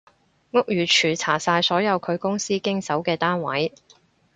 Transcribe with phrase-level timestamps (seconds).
[0.49, 3.71] 屋宇署查晒所有佢公司經手嘅單位